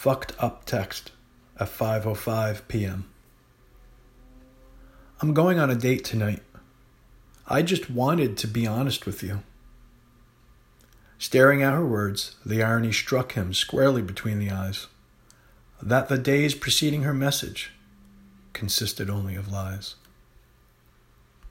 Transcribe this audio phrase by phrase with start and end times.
[0.00, 1.12] fucked up text
[1.58, 3.04] at 5:05 p.m.
[5.20, 6.42] I'm going on a date tonight.
[7.46, 9.42] I just wanted to be honest with you.
[11.18, 14.86] Staring at her words, the irony struck him squarely between the eyes
[15.82, 17.72] that the days preceding her message
[18.54, 19.96] consisted only of lies.